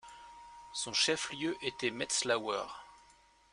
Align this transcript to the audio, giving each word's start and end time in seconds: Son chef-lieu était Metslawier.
Son 0.73 0.93
chef-lieu 0.93 1.55
était 1.63 1.91
Metslawier. 1.91 2.63